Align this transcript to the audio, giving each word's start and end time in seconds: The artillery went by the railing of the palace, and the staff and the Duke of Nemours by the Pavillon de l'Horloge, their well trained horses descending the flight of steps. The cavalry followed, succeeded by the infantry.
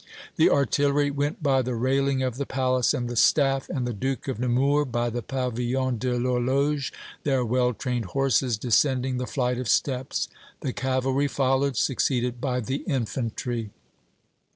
The 0.35 0.49
artillery 0.49 1.11
went 1.11 1.43
by 1.43 1.61
the 1.61 1.75
railing 1.75 2.23
of 2.23 2.37
the 2.37 2.45
palace, 2.47 2.91
and 2.91 3.07
the 3.07 3.15
staff 3.15 3.69
and 3.69 3.85
the 3.85 3.93
Duke 3.93 4.27
of 4.27 4.39
Nemours 4.39 4.87
by 4.87 5.11
the 5.11 5.21
Pavillon 5.21 5.99
de 5.99 6.17
l'Horloge, 6.17 6.91
their 7.21 7.45
well 7.45 7.71
trained 7.75 8.05
horses 8.05 8.57
descending 8.57 9.17
the 9.17 9.27
flight 9.27 9.59
of 9.59 9.67
steps. 9.69 10.27
The 10.61 10.73
cavalry 10.73 11.27
followed, 11.27 11.77
succeeded 11.77 12.41
by 12.41 12.61
the 12.61 12.77
infantry. 12.87 13.69